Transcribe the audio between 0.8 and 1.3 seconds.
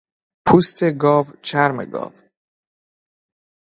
گاو،